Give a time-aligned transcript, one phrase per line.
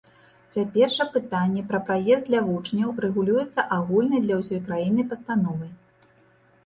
[0.53, 5.71] Цяпер жа пытанне пра праезд для вучняў рэгулюецца агульнай для ўсёй краіны пастановай.